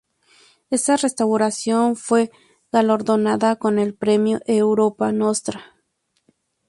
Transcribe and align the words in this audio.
Esa 0.71 0.97
restauración 0.97 1.95
fue 1.95 2.31
galardonada 2.71 3.57
con 3.57 3.77
el 3.77 3.93
Premio 3.93 4.39
"Europa 4.47 5.11
Nostra". 5.11 5.75